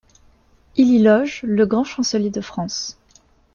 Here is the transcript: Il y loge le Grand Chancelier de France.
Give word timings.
Il 0.77 0.87
y 0.91 0.97
loge 0.97 1.41
le 1.43 1.67
Grand 1.67 1.83
Chancelier 1.83 2.31
de 2.31 2.41
France. 2.41 2.97